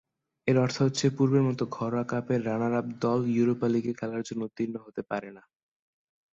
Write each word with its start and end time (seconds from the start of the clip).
এর 0.47 0.57
অর্থ 0.57 0.77
হচ্ছে 0.81 1.05
পূর্বের 1.09 1.43
মতো 1.49 1.63
ঘরোয়া 1.75 2.05
কাপের 2.07 2.39
রানার-আপ 2.45 2.87
দল 3.03 3.19
ইউরোপা 3.35 3.67
লীগে 3.67 3.93
খেলার 3.93 4.23
জন্য 4.27 4.41
উত্তীর্ণ 4.45 4.75
হতে 4.85 5.01
পারে 5.09 5.29
না। 5.31 5.43